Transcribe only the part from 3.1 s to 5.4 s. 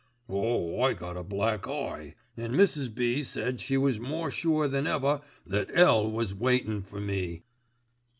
said she was more sure than ever